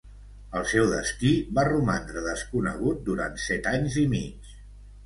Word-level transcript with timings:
El 0.59 0.63
seu 0.69 0.87
destí 0.93 1.33
va 1.59 1.67
romandre 1.69 2.25
desconegut 2.29 3.05
durant 3.13 3.39
set 3.47 3.71
anys 3.77 4.05
i 4.07 4.09
mig. 4.17 4.55